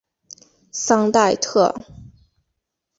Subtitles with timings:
[0.71, 1.71] 桑代特。